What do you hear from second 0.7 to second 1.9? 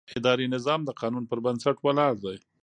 د قانون پر بنسټ